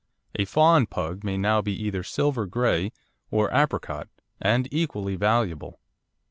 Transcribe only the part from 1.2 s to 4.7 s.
may now be either silver grey or apricot, and